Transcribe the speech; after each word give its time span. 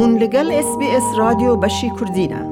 هون 0.00 0.12
لەگەڵ 0.22 0.48
اس 0.96 1.06
رادیو 1.20 1.52
بشی 1.62 1.90
کوردینە. 1.96 2.42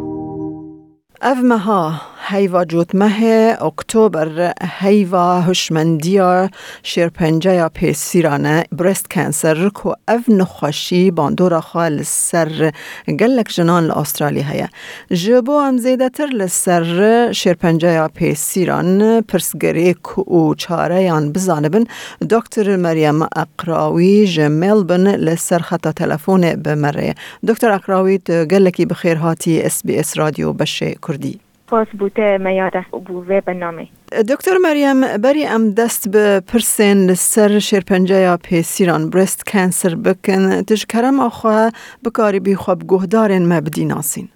ئەف 1.24 1.38
مەها 1.50 1.82
هیوا 2.30 2.64
جوت 2.64 2.94
مه 2.94 3.56
اکتبر 3.60 4.52
هیوا 4.80 5.40
هشمندیا 5.40 6.50
شیرپنجه 6.82 7.68
پیسیرانه 7.68 8.64
برست 8.72 9.10
کانسر 9.10 9.68
کو 9.68 9.94
اف 10.08 10.28
نخوشی 10.28 11.10
باندورا 11.10 11.60
خال 11.60 12.02
سر 12.02 12.72
گلک 13.08 13.48
جنان 13.48 13.86
لاسترالی 13.86 14.42
هیا 14.42 14.68
جبو 15.10 15.60
هم 15.60 15.78
زیده 15.78 16.08
تر 16.08 16.26
لسر 16.26 17.32
شیرپنجه 17.32 18.08
پیسیران 18.08 19.20
پرسگری 19.20 19.94
کو 19.94 20.54
چاره 20.54 21.02
یان 21.02 21.32
بزانبن 21.32 21.84
دکتر 22.30 22.76
مریم 22.76 23.22
اقراوی 23.22 24.26
جمل 24.26 24.84
بن 24.84 25.16
لسر 25.16 25.58
خطا 25.58 25.92
تلفون 25.92 26.54
بمره. 26.54 27.14
دکتر 27.48 27.70
اقراوی 27.70 28.18
گلکی 28.28 28.86
بخیر 28.86 29.16
هاتی 29.16 29.62
اس 29.62 29.82
بی 29.84 29.98
اس 29.98 30.18
رادیو 30.18 30.52
بشه 30.52 30.96
کردی. 31.08 31.47
باز 31.70 31.86
بوده 31.98 32.38
میاده 32.38 32.84
بوه 32.90 33.40
برنامه 33.40 33.88
دکتر 34.28 34.56
مریم 34.62 35.16
بری 35.16 35.46
ام 35.46 35.70
دست 35.70 36.08
به 36.08 36.40
پرسین 36.40 37.10
لسر 37.10 37.58
شیرپنجه 37.58 38.20
یا 38.20 38.36
پیسیران 38.36 39.10
برست 39.10 39.52
کانسر 39.52 39.94
بکن. 39.94 40.62
تشکرم 40.62 41.20
آخوا 41.20 41.70
بکاری 42.04 42.40
بی 42.40 42.54
خواب 42.54 42.82
گهدارن 42.88 43.52
مبدی 43.52 43.84
ناسین. 43.84 44.28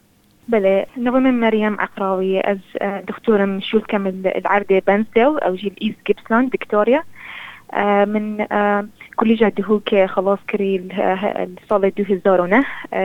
بله 0.48 0.86
نظام 0.96 1.40
مريم 1.40 1.76
عقراوي 1.80 2.40
از 2.40 2.58
دكتورة 3.08 3.44
مشول 3.44 3.80
كامل 3.80 4.32
العردة 4.36 4.82
بنسدو 4.86 5.38
أو 5.38 5.54
جيل 5.54 5.74
إيست 5.82 5.98
جيبسلاند 6.06 6.50
فيكتوريا 6.50 7.02
من 8.06 8.46
کلیجا 9.22 9.48
دهو 9.48 9.80
که 9.86 10.06
خلاص 10.06 10.38
کری 10.48 10.90
سال 11.68 11.90
دو 11.90 12.04
هزار 12.04 12.40
و 12.40 12.46
نه 12.46 12.64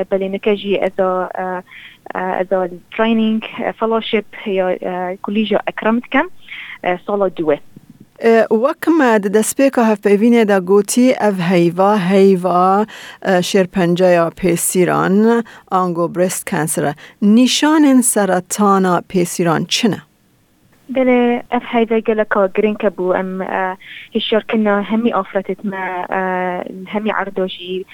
بلی 0.09 0.29
نکجی 0.29 0.79
ازا 0.79 1.29
ازا 2.15 2.69
ترینینگ 2.97 3.43
فلاشپ 3.79 4.25
یا 4.45 4.77
کلیجا 5.23 5.59
اکرمت 5.67 6.03
کم 6.11 6.25
سال 7.07 7.29
دوه 7.29 7.57
که 8.83 9.29
دەستپێکە 9.29 9.81
هەفپەیوینێ 9.91 10.45
دا 10.45 10.59
گوتی 10.59 11.13
ئەف 11.13 11.37
هەیوا 11.51 11.91
هەیوا 12.11 12.87
شێرپەنجەیە 13.49 14.25
پێسیران 14.39 15.43
آنگو 15.71 16.07
برست 16.07 16.49
کەنسرە 16.49 16.93
نیشانێن 17.21 18.01
سرطانا 18.01 19.03
پێسیران 19.13 19.65
چنه؟ 19.67 20.06
بله 20.89 21.43
اف 21.51 21.63
هيدا 21.65 21.99
قالك 21.99 22.37
جرين 22.57 22.75
كبو 22.75 23.11
ام 23.13 23.41
هشار 24.15 24.43
كنا 24.43 24.95
همي 24.95 25.19
افرتت 25.19 25.65
ما 25.65 26.05
همي 26.93 27.11
عردوجي 27.11 27.85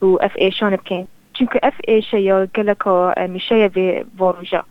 بو 0.00 0.16
اف 0.16 0.36
اي 0.38 0.50
شان 0.50 0.76
بكين 0.76 1.06
چونك 1.34 1.56
اف 1.56 1.74
اي 1.88 2.02
شيا 2.02 2.48
قالك 2.56 2.88
مشايا 3.18 3.68
في 3.68 4.04
فوروجا 4.18 4.62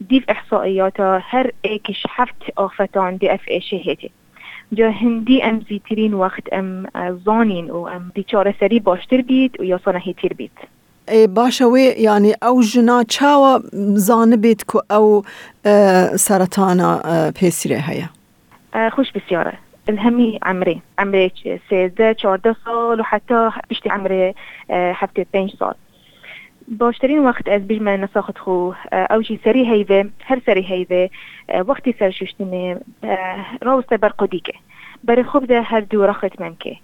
ديف 0.00 0.30
احصائيات 0.30 1.00
هر 1.00 1.50
ايكش 1.64 2.06
حفت 2.06 2.42
افتان 2.58 3.16
دي 3.16 3.34
اف 3.34 3.48
اي 3.48 3.60
شهيتي 3.60 4.10
جا 4.72 4.88
هندي 4.88 5.44
ام 5.44 5.60
زيترين 5.70 6.14
وقت 6.14 6.48
ام 6.48 6.86
زانين 7.26 7.70
و 7.70 7.88
ام 7.88 8.12
دي 8.16 8.26
چاره 8.32 8.54
سري 8.60 8.78
باشتر 8.78 9.20
بيت 9.20 9.60
و 9.60 9.62
ياسانا 9.62 10.00
هيتر 10.02 10.32
باشە 11.08 11.66
وێ 11.72 11.86
ینی 12.06 12.32
ئەو 12.42 12.56
ژنا 12.70 12.98
چاوە 13.14 13.52
زانبێت 14.06 14.60
کو 14.70 14.78
ئەو 14.92 15.06
سەرانە 16.24 16.90
پێسیرێ 17.38 17.80
هەیە 17.88 18.08
خوش 18.94 19.08
بسیارە 19.14 19.54
الهمي 19.88 20.38
عمري 20.42 20.82
عمري 20.98 21.32
13 21.70 22.14
14 22.14 22.56
سال 22.64 23.00
وحتى 23.00 23.50
بشتي 23.70 23.88
عمري 23.88 24.34
75 24.70 25.50
سال 25.58 25.74
باشترین 26.68 27.18
وقت 27.18 27.48
از 27.48 27.66
بیش 27.66 27.80
من 27.80 28.00
نساخت 28.00 28.38
خو 28.38 28.72
او 29.10 29.22
جی 29.22 29.40
سری 29.44 29.64
هیوه 29.70 30.10
هر 30.24 30.40
سری 30.46 30.62
هیوه 30.62 31.08
وقتی 31.66 31.94
سر 31.98 32.10
ششتنه 32.10 32.80
راوسته 33.62 33.96
بر 33.96 34.08
قدیگه 34.08 34.54
بر 35.04 35.22
خوب 35.22 35.46
ده 35.46 35.62
هر 35.62 35.80
دو 35.80 36.06
رخت 36.06 36.40
ممکه 36.40 36.76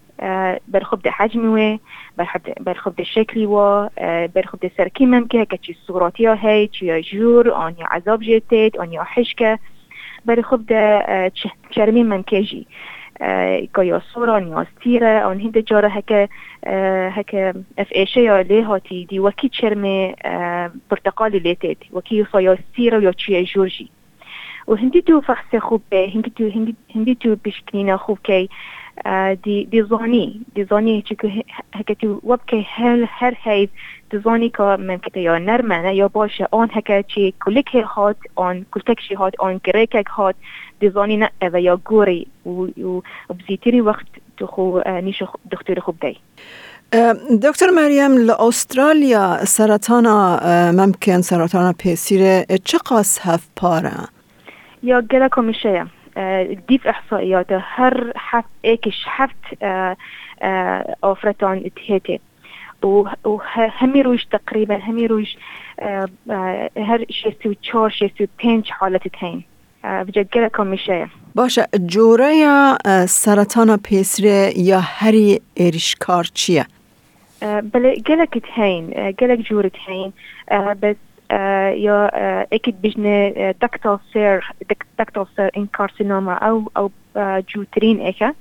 برخوب 0.69 1.03
ده 1.03 1.11
حجم 1.11 1.59
و 1.59 1.79
برخوب 2.61 2.97
ده 2.97 3.05
شکلی 3.05 3.47
و 3.47 3.89
برخبد 4.35 4.71
سركيمم 4.77 5.27
كه 5.27 5.45
كتشي 5.45 5.77
صوراتي 5.87 6.27
هاي 6.27 6.67
تشي 6.67 7.01
جور 7.01 7.69
اني 7.69 7.85
عذاب 7.85 8.21
جيتيت 8.21 8.77
اني 8.77 9.05
حشكه 9.05 9.59
چرمی 11.71 12.03
ممکه 12.03 12.03
من 12.03 12.23
كيجي 12.23 12.67
یا 13.79 14.01
صورة 14.15 14.39
نيا 14.39 14.67
ستیره 14.77 15.33
آن 15.33 15.41
هنده 15.41 15.61
جاره 15.61 15.89
هكا 15.89 16.29
هكا 17.09 17.51
اف 17.79 17.93
ايشة 17.93 18.19
يا 18.19 18.43
لي 18.43 18.63
هاتي 18.63 19.05
دي 19.05 19.21
پرتقالی 19.21 19.49
تشرمي 19.49 20.15
برتقالي 20.91 21.39
ليتيت 21.39 21.79
وكي 21.93 22.25
ستیره 22.73 22.97
یا 22.97 23.05
يا 23.05 23.11
تشي 23.11 23.43
جورجي 23.43 23.91
هندی 24.69 25.01
تو 25.01 25.21
فحص 25.21 25.57
خوب 25.57 25.83
هندي 25.93 26.31
تو 26.31 26.75
هندي 26.95 27.15
تو 27.15 27.37
بشكلينا 27.45 27.97
خوب 27.97 28.19
که 28.25 28.49
دی 29.45 29.65
دی 29.65 29.83
زانی. 29.83 30.41
دی 30.55 30.65
زانی 30.65 31.05
چې 31.09 31.15
که 31.15 31.45
هکتی 31.75 32.07
وبکه 32.07 32.67
هر 32.77 33.09
هر 33.09 33.35
هیز 33.45 33.69
دی 34.11 34.19
زانی 34.19 34.51
کا 34.51 34.77
ممکته 34.77 35.21
یا 35.21 35.39
نرمانه 35.39 35.95
یا 35.95 36.09
باشه 36.09 36.49
آن 36.51 36.71
هکه 36.73 37.05
چی 37.09 37.35
کلیک 37.47 37.75
هات 37.75 38.17
آن 38.35 38.67
کلتکشی 38.71 39.15
هات 39.15 39.35
آن 39.39 39.61
گریک 39.65 39.95
هات 40.17 40.35
دی 40.81 40.91
زانی 40.91 41.17
نه 41.17 41.31
و 41.43 41.61
یا 41.61 41.77
گوری. 41.77 42.27
و, 42.47 42.51
و 42.51 43.01
بزیتری 43.41 43.81
وقت 43.81 44.07
تو 44.37 44.47
خو 44.47 44.81
نیش 44.87 45.23
دکتر 45.53 45.81
خوب 45.81 45.97
دی. 46.01 46.17
دکتر 47.43 47.71
مریم 47.71 48.17
ل 48.17 48.31
استرالیا 48.31 49.45
سرطان 49.45 50.07
ممکن 50.71 51.21
سرطان 51.21 51.73
پیسیره 51.73 52.47
چه 52.65 52.79
قاس 52.79 53.19
هفت 53.23 53.51
پاره؟ 53.57 53.93
یا 54.83 55.01
گلکو 55.01 55.43
میشه 55.43 55.87
ديف 56.69 56.87
احصائيات 56.87 57.47
هر 57.51 58.13
حفت 58.17 58.49
ايكش 58.65 59.05
حفت 59.05 59.63
افرتان 61.03 61.71
تهيتي 61.77 62.21
وهمي 63.25 64.03
روش 64.03 64.25
تقريبا 64.25 64.77
همي 64.77 65.07
روش 65.07 65.37
هر 66.77 67.05
شيستو 67.11 67.53
تشار 67.53 67.89
شيستو 67.91 68.27
بينج 68.43 68.71
حالة 68.71 69.01
تهين 69.21 69.43
بجد 69.85 70.51
مشايا 70.61 71.09
باشه 71.35 71.69
جوره 71.75 72.35
یا 72.35 72.79
سرطان 73.07 73.77
پیسره 73.77 74.53
یا 74.57 74.81
هری 74.81 75.41
ایرشکار 75.55 76.25
چیه؟ 76.25 76.67
بله 77.43 77.97
گلک 78.07 78.39
تهين 78.39 79.11
گلک 79.11 79.41
جورة 79.41 79.69
تهين 79.69 80.13
بس 80.83 80.97
یا 81.31 82.11
أكيد 82.53 82.83
بجنة 82.83 83.51
دكتال 83.51 83.99
سير 84.13 84.53
دكتال 84.99 85.27
سير 85.37 85.51
ان 85.57 85.67
كارسينوما 85.67 86.33
أو 86.33 86.71
أو 86.77 86.91
جوترين 87.55 88.01
ايكا 88.01 88.35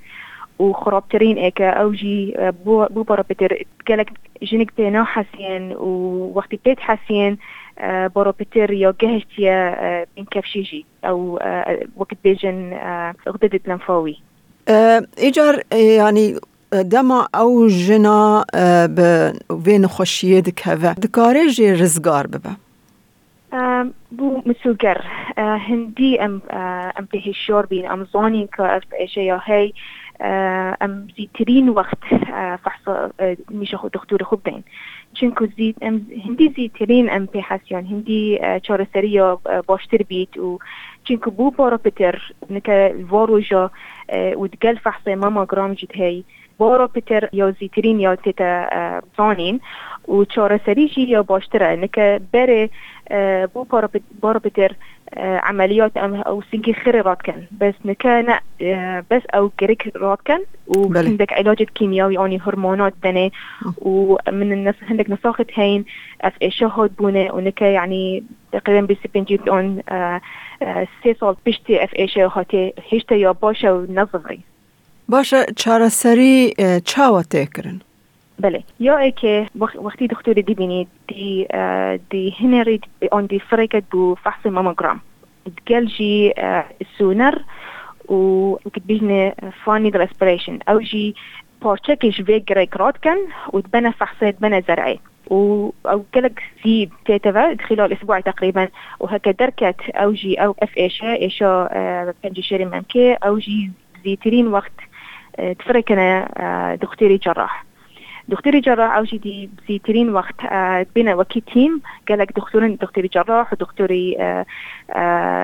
وخرابترين 0.58 1.38
ايكا 1.38 1.70
أو 1.70 1.92
جي 1.92 2.34
بو 2.64 2.86
بارابتر 3.02 3.62
قالك 3.88 4.10
جنك 4.42 4.72
بينا 4.76 5.04
حسين 5.04 5.72
ووقت 5.76 6.54
بيت 6.64 6.80
حسين 6.80 7.38
بارابتر 8.14 8.72
يا 8.72 8.94
جهشتيا 9.02 10.06
بين 10.16 10.24
كفشيجي 10.30 10.84
أو 11.04 11.38
وقت 11.96 12.16
بيجن 12.24 12.78
غدد 13.28 13.60
لنفاوي 13.66 14.20
ايجار 15.18 15.62
يعني 15.72 16.36
دما 16.72 17.28
أو 17.34 17.66
جنا 17.66 18.44
بين 19.50 19.88
خوشيه 19.88 20.40
دكهفه 20.40 20.92
دكاري 20.92 21.46
جي 21.46 21.74
بوو 23.52 24.42
مسوگر 24.46 24.98
هەندی 25.68 26.12
ئەم 26.20 26.34
ئەم 26.96 27.06
پێهی 27.12 27.34
شۆر 27.44 27.64
بین 27.66 27.84
ئەم 27.90 28.02
زۆنی 28.12 28.48
کە 28.54 28.64
ئەف 28.72 28.84
ئێشەیە 29.00 29.38
هەی 29.48 29.68
ئەم 30.80 30.92
زیترین 31.16 31.68
وقت 31.68 32.02
فحص 32.64 32.84
میشه 33.50 33.78
دختور 33.92 34.22
خوب 34.22 34.40
دەین 34.46 34.62
چونکو 35.14 35.46
زیت 35.56 35.76
ئەم 35.82 35.96
هندی 36.26 36.48
زیترین 36.56 37.06
ئەم 37.08 37.24
پێ 37.32 37.40
حسیان 37.48 37.84
هندی 37.92 38.38
چۆرەسەریە 38.66 39.26
باشتر 39.66 40.02
بیت 40.10 40.36
و 40.36 40.58
چونکو 41.04 41.30
بوو 41.30 41.54
بۆڕە 41.56 41.78
پتر 41.84 42.16
نکە 42.54 42.76
ڤۆڕژە 43.10 43.64
و 44.40 44.48
فحص 44.84 45.08
ماما 45.22 45.44
گرام 45.52 45.72
جد 45.74 45.92
هەی 46.00 46.24
هاي 46.60 46.68
بارا 46.68 46.86
پتر 46.86 47.28
یا 47.32 47.50
زیترین 47.50 48.00
یا 48.00 48.14
تیتا 48.14 49.00
زانین 49.18 49.60
و 50.08 50.24
چاره 50.24 50.60
سری 50.66 50.88
جی 50.88 51.02
یا 51.02 51.22
باشتره. 51.22 51.76
نکه 51.76 52.20
بره 52.32 52.70
بو 53.54 53.64
بارا 54.22 54.38
بتر 54.38 54.76
عمليات 55.16 55.96
أو 55.96 56.42
سنكي 56.52 56.72
خير 56.72 57.06
راتكن 57.06 57.46
بس 57.60 57.74
نكا 57.84 58.40
بس 59.10 59.22
أو 59.34 59.48
كريك 59.60 59.92
راتكن 59.96 60.38
وعندك 60.66 61.32
علاج 61.32 61.62
كيميائي 61.62 62.14
يعني 62.14 62.40
هرمونات 62.46 62.94
دني 63.04 63.32
ومن 63.78 64.52
الناس 64.52 64.74
عندك 64.90 65.10
نساخة 65.10 65.46
هين 65.54 65.84
اف 66.20 66.34
اشهاد 66.42 66.96
بونه. 66.98 67.34
ونكا 67.34 67.64
يعني 67.64 68.24
تقريبا 68.52 68.94
بسبين 68.94 69.24
جيب 69.24 69.48
اون 69.48 69.82
سي 71.02 71.14
سال 71.14 71.36
بشتي 71.46 71.84
اف 71.84 71.94
اشهاتي 71.94 72.72
هشتا 72.92 73.14
يا 73.14 73.30
باشا 73.30 73.72
ونظري 73.72 74.40
باشا 75.08 75.42
چارە 75.60 75.88
سەری 76.02 76.54
چاوە 76.90 77.22
تێکردن. 77.32 77.78
بله. 78.38 78.62
یا 78.80 78.98
ای 78.98 79.12
که 79.12 79.46
وقتی 79.82 80.06
دکتر 80.06 80.32
دی 80.32 80.54
بینید 80.54 80.88
دی 81.08 81.46
دی 82.10 82.34
هنرید 82.40 82.84
اون 83.12 83.26
دی 83.26 83.38
فرقت 83.38 83.84
بو 83.90 84.14
فحص 84.14 84.46
ماموگرام. 84.46 85.00
جي 85.70 86.32
سونر 86.98 87.44
وكت 88.08 88.82
بيجني 88.86 89.34
فاني 89.64 89.88
الاسبريشن 89.88 90.58
أو 90.68 90.80
جي 90.80 91.14
بارتشكش 91.62 92.20
في 92.20 92.38
جريك 92.38 92.76
راد 92.76 92.92
كان 92.92 93.18
وتبنى 93.52 93.92
فحصات 93.92 94.40
بنى 94.40 94.62
زرعي 94.68 95.00
و 95.30 95.70
أو 95.86 96.04
كلك 96.14 96.42
زي 96.64 96.88
تيتفا 97.06 97.56
خلال 97.68 97.92
أسبوع 97.92 98.20
تقريبا 98.20 98.68
وهكا 99.00 99.30
دركت 99.30 99.80
أو 99.90 100.12
جي 100.12 100.34
أو 100.34 100.54
اف 100.62 100.78
ايشا 100.78 101.12
ايشا 101.14 101.68
بنجي 102.24 102.42
شيري 102.42 102.64
ممكي 102.64 103.14
أو 103.14 103.38
جي 103.38 103.70
زيترين 104.04 104.46
وقت 104.46 104.72
تفركنا 105.58 106.28
دكتوري 106.82 107.16
جراح. 107.16 107.64
دكتوري 108.28 108.60
جراح 108.60 108.96
أو 108.96 109.04
جي 109.04 109.18
دي 109.18 109.50
زيترين 109.68 110.14
وقت 110.14 110.34
بين 110.94 111.08
وكي 111.08 111.40
تيم. 111.40 111.82
قالك 112.08 112.32
دكتورين 112.32 112.76
دكتوري 112.76 113.08
جراح 113.08 113.52
ودكتوري 113.52 114.12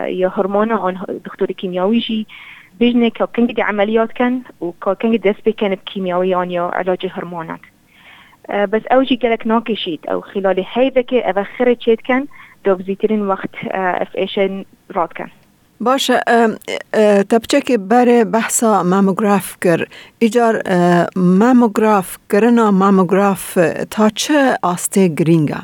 يا 0.09 0.33
هرمون 0.37 0.99
دكتوري 1.09 1.55
كيميائي 1.55 1.99
جي 1.99 2.27
بيجني 2.81 3.11
كو 3.11 3.27
كان 3.27 3.47
دي 3.47 3.63
عمليات 3.63 4.13
كان 4.13 4.43
وكو 4.61 4.95
كان 4.95 5.11
دي 5.11 5.19
دسبي 5.19 5.53
كان 5.53 5.75
بكيميائيان 5.75 6.51
يا 6.51 6.63
علاج 6.63 7.07
هرمونات. 7.07 7.61
بس 8.51 8.83
اوجي 8.87 9.17
قالك 9.17 9.47
نوكي 9.47 9.77
شيت. 9.77 10.07
أو 10.07 10.21
خلال 10.21 10.65
هاي 10.73 10.89
ذكي 10.89 11.21
اذخرت 11.21 11.81
شيت 11.81 12.01
كان 12.01 12.27
دوب 12.67 12.83
زيترين 12.83 13.27
وقت 13.27 13.55
اف 13.75 14.17
ايشن 14.17 14.65
راد 14.97 15.09
كان. 15.09 15.29
باشه 15.85 16.21
تبچه 17.31 17.61
که 17.61 17.79
بر 17.79 18.25
بحثا 18.25 18.83
ماموگراف 18.83 19.57
کر. 19.61 19.87
ایجار 20.19 20.63
ماموگراف 21.17 22.17
کرنا 22.33 22.71
ماموگراف 22.71 23.59
تا 23.91 24.09
چه 24.09 24.59
آسته 24.63 25.09
گرینگا؟ 25.09 25.61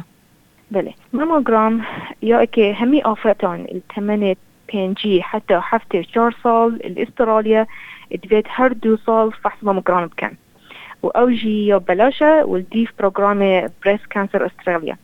بله. 0.70 0.94
ماموگرام 1.12 1.86
یا 2.22 2.44
که 2.44 2.72
همی 2.72 3.02
آفتان 3.02 3.66
التمنت 3.72 4.36
بينجي 4.72 5.22
حتى 5.22 5.60
حفتة 5.60 6.30
سال 6.42 6.80
الاستراليا 6.84 7.66
ادفيت 8.12 8.46
هر 8.48 8.72
دو 8.72 8.96
سال 9.06 9.32
فحص 9.42 9.58
ماموجرام 9.62 10.06
بكان 10.06 10.32
واوجي 11.02 11.66
يا 11.66 11.78
بلاشة 11.78 12.44
والديف 12.44 12.92
بروجرام 12.98 13.68
بريست 13.84 14.06
كانسر 14.10 14.46
استراليا 14.46 14.96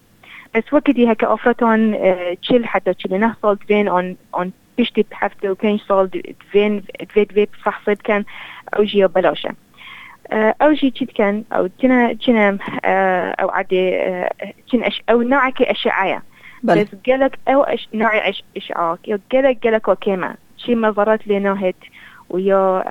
بس 0.54 0.72
وكدي 0.72 1.12
هكا 1.12 1.34
افرتون 1.34 1.96
تشيل 2.42 2.66
حتى 2.66 2.94
تشيل 2.94 3.20
نحصل 3.20 3.56
تبين 3.56 3.88
اون 3.88 4.16
اون 4.34 4.52
بيشتي 4.76 5.06
بحفتة 5.10 5.50
وكين 5.50 5.78
سال 5.78 6.10
تبين 6.10 6.82
تبين 7.08 7.26
تبين 7.26 7.46
فحصت 7.62 8.02
كان 8.02 8.24
أوجي 8.76 8.98
يا 8.98 9.06
بلاشة. 9.06 9.50
أوجي 10.32 10.90
تشيت 10.90 11.10
كان 11.10 11.44
أو 11.52 11.66
تنا 11.66 12.12
تنا 12.12 12.58
أو 13.40 13.48
عادي 13.48 13.90
تنا 14.72 14.90
أو 15.10 15.22
نوعك 15.22 15.62
اشعاعيه 15.62 16.22
بل. 16.62 16.84
بس 16.84 16.88
قالك 17.06 17.38
أو 17.48 17.62
اش 17.62 17.88
نوع 17.94 18.28
اش 18.28 18.44
اشعاع 18.56 18.98
قالك 19.32 19.58
قالك 19.64 19.88
وكيما 19.88 20.34
شي 20.56 20.74
مظرات 20.74 21.28
لناهت 21.28 21.76
ويا 22.30 22.84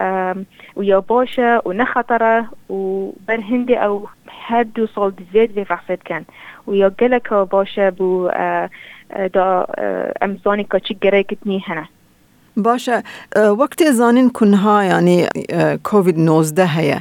ويا 0.75 0.99
بوشة 0.99 1.61
ونخطرة 1.65 2.49
وبرهندي 2.69 3.75
أو 3.77 4.07
هادو 4.47 4.85
صولد 4.85 5.25
زيد 5.33 5.51
في 5.51 5.65
فحصت 5.65 5.99
كان. 6.05 6.23
ويا 6.67 6.87
قالك 6.87 7.33
بوشة 7.33 7.89
بو 7.89 8.31
دا 9.33 9.65
امزانی 10.21 10.63
کچی 10.63 10.97
گره 11.01 11.23
کتنی 11.23 11.59
هنه. 11.59 11.87
باشه 12.57 13.03
وقت 13.35 13.91
زانین 13.91 14.29
کنها 14.29 14.83
یعنی 14.85 15.27
کووید 15.83 16.19
19 16.19 16.65
هیا 16.65 16.99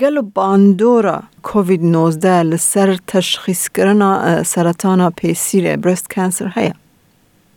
گل 0.00 0.20
باندورا 0.20 1.22
کووید 1.42 1.82
19 1.82 2.42
لسر 2.42 2.96
تشخیص 3.06 3.68
کردن 3.68 4.42
سرطان 4.42 5.10
پیسیر 5.10 5.76
برست 5.76 6.14
کانسر 6.14 6.52
هیا 6.54 6.72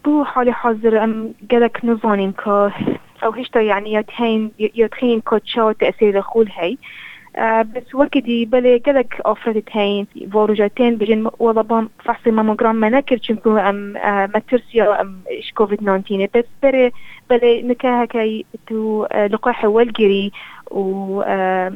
بو 0.04 0.24
حال 0.24 0.50
حاضر 0.50 0.98
ام 0.98 1.36
گلک 1.52 1.80
نزانین 1.84 2.34
که 2.44 2.72
او 3.26 3.34
هشتا 3.36 3.62
یعنی 3.62 3.90
یتخین 3.90 4.52
یتخین 4.58 5.22
که 5.30 5.42
چه 5.44 5.76
تأثیر 5.80 6.22
خول 6.22 6.50
هی. 6.60 6.78
بس 7.62 7.96
وكدي 7.96 8.46
بلي 8.46 8.78
قالك 8.78 9.22
أوفرت 9.26 9.64
هين 9.72 10.08
فوروجاتين 10.32 10.96
بجن 10.96 11.30
بام 11.62 11.90
فحص 12.06 12.28
ماموجرام 12.28 12.76
ما 12.76 12.90
نكر 12.90 13.18
چنكو 13.18 13.58
أم 13.58 13.98
آه 13.98 14.30
ما 14.34 14.40
ترسيا 14.40 15.02
أم 15.02 15.20
اش 15.28 15.52
كوفيد 15.52 15.80
19 15.80 16.28
بس 16.36 16.46
بري 16.64 16.92
بلي 17.30 17.62
نكا 17.62 18.06
كي 18.06 18.46
تو 18.68 19.04
آه 19.04 19.28
لقاح 19.28 19.66
و 20.72 21.22
آه 21.22 21.74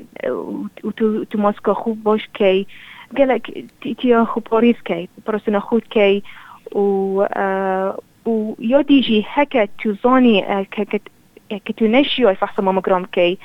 وتو 0.84 1.24
تو 1.24 1.38
ماسكو 1.38 1.74
خوب 1.74 2.20
كي. 2.34 2.68
قالك 3.18 3.68
تيا 4.02 4.24
خو 4.24 4.40
باريس 4.40 4.82
كي 4.86 5.10
برسنا 5.28 5.60
خود 5.60 5.82
كي. 5.82 6.24
و 6.72 7.22
آه 7.22 8.00
ويوديجي 8.26 9.26
هكا 9.28 9.66
تزاني 9.66 10.68
كتنشيو 11.66 12.30
الفحص 12.30 12.60
ماموجرام 12.60 13.06
كي. 13.06 13.38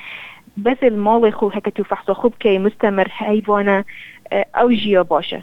بس 0.57 0.77
المالي 0.83 1.33
خو 1.33 1.49
هكا 1.49 1.71
تفحصو 1.71 2.15
خو 2.15 2.29
بكي 2.29 2.59
مستمر 2.59 3.09
حيوانا 3.09 3.85
او 4.33 4.71
جيو 4.71 5.05
باشا 5.05 5.43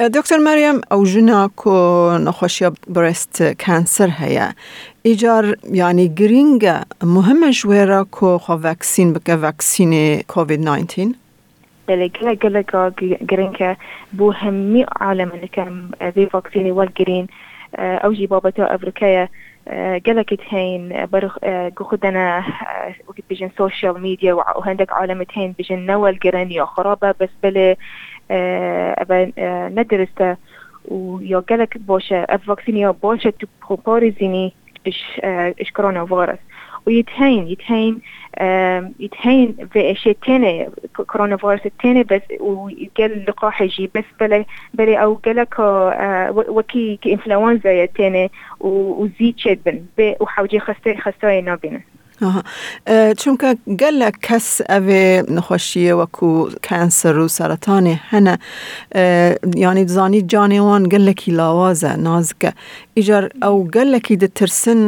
دكتور 0.00 0.38
مريم 0.38 0.80
اوجنا 0.92 1.20
جنا 1.20 1.46
كو 1.46 2.16
نخوشيا 2.16 2.72
بريست 2.88 3.42
كانسر 3.42 4.10
هيا 4.16 4.54
ايجار 5.06 5.54
يعني 5.64 6.08
جرينجا 6.08 6.84
مهمه 7.02 7.50
جويرا 7.50 8.02
كو 8.02 8.38
خو 8.38 8.58
فاكسين 8.58 9.12
بكا 9.12 9.36
فاكسين 9.36 10.20
كوفيد 10.20 10.60
19 10.60 11.12
بله 11.90 12.10
گل 12.34 12.62
گل 12.62 12.62
گرین 13.30 13.52
که 13.52 13.76
بو 14.12 14.32
همی 14.32 14.86
عالم 15.00 15.32
نکم 15.42 15.90
دی 16.14 16.26
فاکسینی 16.26 16.70
و 16.70 16.86
گرین 16.86 17.28
والجرين 17.78 17.98
أو 18.04 18.12
جي 18.12 18.26
بابتا 18.26 18.74
افريكايا 18.74 19.28
قلقت 20.06 20.38
هين 20.48 21.06
برخ 21.12 21.38
خدنا 21.76 22.44
وقت 23.08 23.20
بيجن 23.28 23.50
سوشيال 23.58 24.00
ميديا 24.00 24.34
وهندك 24.34 24.92
عالمتين 24.92 25.52
بيجن 25.52 25.86
نوال 25.86 26.18
قراني 26.18 26.66
خرابة 26.66 27.14
بس 27.20 27.28
بلا 27.42 27.76
أبا 28.30 29.32
ندرسته 29.68 30.36
ويا 30.88 31.38
قلق 31.38 31.68
بوشة 31.76 32.16
افاكسينيا 32.16 32.90
بوشة 32.90 33.32
تبروبوريزيني 33.62 34.52
إش 34.86 35.20
إش 35.60 35.70
كورونا 35.72 36.06
فيروس 36.06 36.38
ويتهين 36.86 37.46
يتهين 37.48 38.00
يتهين 39.00 39.56
في 39.72 39.90
أشياء 39.90 40.16
تانية. 40.26 40.68
كورونا 40.96 41.36
فيروس 41.36 41.66
التاني 41.66 42.02
بس 42.02 42.22
وقال 42.40 43.24
لقاح 43.28 43.62
يجي 43.62 43.90
بس 43.94 44.04
بلا 44.20 44.44
بلا 44.74 44.96
أو 44.98 45.14
قالك 45.14 45.54
وكي 46.48 46.98
كإنفلونزا 47.02 47.84
تاني 47.84 48.30
وزيد 48.60 49.38
شدبن 49.38 49.84
وحوجي 50.20 50.60
خستي 50.60 50.96
خستي 50.96 51.40
نابنا 51.40 51.76
آها 51.76 51.89
چونکە 53.20 53.48
گەلە 53.80 54.10
کەس 54.26 54.48
ئەوێ 54.70 55.04
نەخۆشیە 55.36 55.94
وەکو 56.00 56.30
کەنسەر 56.66 57.16
و 57.22 57.28
سەرەتانی 57.36 57.96
هەنە 58.10 58.34
ینی 59.64 59.84
دزانی 59.88 60.22
جانێوان 60.32 60.82
گەلێکی 60.92 61.30
لاوازە 61.38 61.92
نازکە. 62.06 62.50
ئیجار 62.96 63.24
ئەو 63.44 63.56
گەلێکی 63.76 64.16
دەترسن 64.22 64.82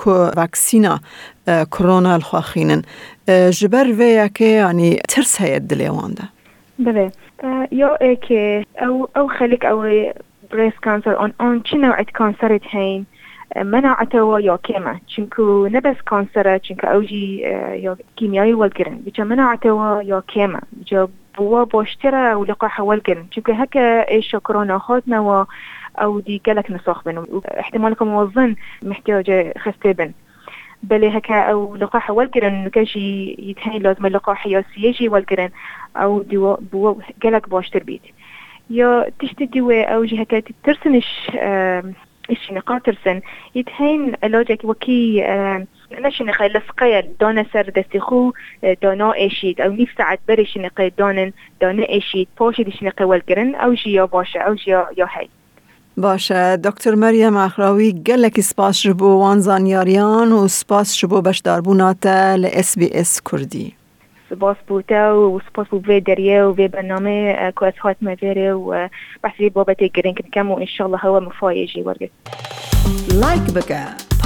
کۆ 0.00 0.14
ڤاکسینە 0.38 0.94
کۆرۆنا 1.74 2.14
خواخینن 2.28 2.82
ji 3.58 3.68
ber 3.72 3.88
vê 3.98 4.08
yekê 4.22 4.50
yanî 4.62 4.90
tirs 5.10 5.40
heye 5.40 5.60
dilêwan 5.70 6.12
de 6.16 6.24
بله 6.78 7.12
یا 7.72 8.14
که 8.26 8.66
او 8.86 9.08
او 9.16 9.28
خلق 9.38 9.64
او 9.64 9.78
بريست 10.52 10.80
كانسر 10.82 11.14
اون 11.14 11.32
اون 11.40 11.62
چه 11.62 11.76
نوعت 11.78 12.10
كانسرت 12.10 12.64
هين 12.64 13.06
مناعته 13.56 14.40
یا 14.40 14.56
كيما. 14.56 15.00
چنكو 15.08 15.66
نبس 15.66 15.96
كانسر 16.10 16.58
چنكو 16.58 16.86
أوجي 16.86 17.40
يا 17.40 17.96
كيميائي 18.16 18.54
والقرن. 18.54 18.94
بيجا 19.04 19.24
مناعته 19.24 20.02
يا 20.02 20.22
كيما. 20.28 20.60
بيجا 20.72 21.08
بوا 21.38 21.64
بوشترا 21.64 22.34
ولقاح 22.34 22.80
والقرن. 22.80 23.26
چنكو 23.30 23.52
هكا 23.52 24.08
إيش 24.08 24.36
كورونا 24.36 24.78
خاتنا 24.78 25.20
و 25.20 25.46
أو 25.98 26.20
دي 26.20 26.42
قالك 26.46 26.70
نسخ 26.70 27.04
بن 27.04 27.26
احتمالكم 27.60 28.14
وظن 28.14 28.56
محتاجة 28.82 29.54
خستبن 29.58 30.12
بل 30.82 31.04
هكا 31.04 31.40
أو 31.40 31.76
لقاح 31.76 32.10
والقرن 32.10 32.68
كاجي 32.68 33.36
يتهين 33.38 33.82
لازم 33.82 34.06
اللقاح 34.06 34.46
يا 34.46 34.64
سيجي 34.74 35.08
والقرن 35.08 35.50
أو 35.96 36.22
دي 36.22 36.36
بوا 36.72 36.94
قالك 37.22 37.48
بوشتر 37.48 37.82
بيت. 37.82 38.02
يا 38.70 39.10
تشتي 39.18 39.46
دواء 39.46 39.94
أو 39.94 40.04
جي 40.04 40.22
هكا 40.22 40.42
ايش 42.30 42.52
نقاطرسن 42.52 43.20
het 43.58 43.68
hein 43.78 44.30
logic 44.30 44.64
وكي 44.64 45.24
نشنقة 45.92 46.46
لسقيا 46.46 47.08
دونا 47.20 47.44
سر 47.52 47.70
دستخو 47.70 48.32
دونا 48.82 49.14
ايشيد 49.14 49.60
او 49.60 49.72
نيف 49.72 49.90
ساعت 49.98 50.20
بري 50.28 50.44
شنقة 50.44 50.92
دونن 50.98 51.32
دونا 51.62 51.88
ايشيد 51.88 52.28
بوشد 52.38 52.68
شنقة 52.68 53.04
والقرن 53.04 53.54
او 53.54 53.74
جيا 53.74 54.04
باشا 54.04 54.40
او 54.40 54.54
جيا 54.54 54.86
يا 54.98 55.06
هاي 55.16 55.28
دكتور 56.56 56.96
مريم 56.96 57.36
اخراوي 57.36 58.02
قال 58.06 58.22
لك 58.22 58.40
سباس 58.40 58.86
جبو 58.86 59.06
وان 59.06 59.40
زانیاریان 59.40 60.32
وسباس 60.32 60.60
سپاس 60.60 61.02
جبو 61.02 61.20
بشداربونات 61.20 62.06
ل 62.36 62.44
اس 62.46 62.78
بي 62.78 63.00
اس 63.00 63.20
كردي 63.20 63.81
باس 64.32 64.56
بوتا 64.68 65.12
وسباس 65.12 65.66
بو 65.72 65.80
في 65.80 66.00
دريا 66.00 66.44
وفي 66.44 66.68
برنامج 66.68 67.52
كويس 67.54 67.74
هات 67.84 67.96
ما 68.00 68.14
فيري 68.14 68.52
وبحثي 68.52 69.48
بابتي 69.48 69.92
جرين 69.96 70.14
كم 70.32 70.50
وإن 70.50 70.66
شاء 70.66 70.86
الله 70.86 70.98
هو 71.04 71.20
مفايجي 71.20 71.82
ورقة 71.82 72.08
لايك 73.20 73.42
بك 73.54 73.78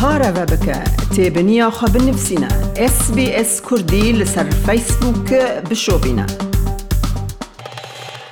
بارا 0.03 0.45
بك 0.45 0.85
تابنيا 1.17 1.71
خب 1.71 1.97
نفسنا 1.97 2.49
اس 2.79 3.11
بي 3.11 3.41
اس 3.41 3.61
كردي 3.61 4.13
لسر 4.13 4.51
فيسبوك 4.51 5.35
بشوبنا 5.71 6.27